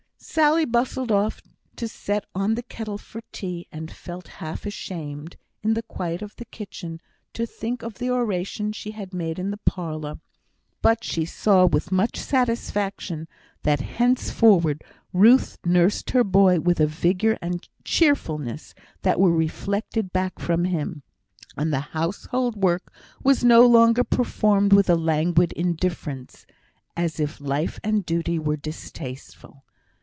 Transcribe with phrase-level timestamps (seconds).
[0.23, 1.41] Sally bustled off
[1.77, 6.35] to set on the kettle for tea, and felt half ashamed, in the quiet of
[6.35, 7.01] the kitchen,
[7.33, 10.19] to think of the oration she had made in the parlour.
[10.83, 13.27] But she saw with much satisfaction,
[13.63, 20.37] that henceforward Ruth nursed her boy with a vigour and cheerfulness that were reflected back
[20.37, 21.01] from him;
[21.57, 22.93] and the household work
[23.23, 26.45] was no longer performed with a languid indifference,
[26.95, 29.63] as if life and duty were distasteful.